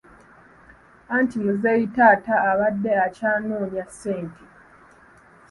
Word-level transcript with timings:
Anti 1.15 1.37
muzeeyi 1.45 1.85
taata 1.95 2.33
abadde 2.49 2.91
akyanoonya 3.05 3.83
ssente. 3.89 4.43